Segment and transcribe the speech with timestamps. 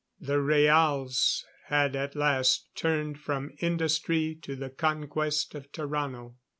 [0.19, 6.37] The Rhaals had at last turned from industry to the conquest of Tarrano.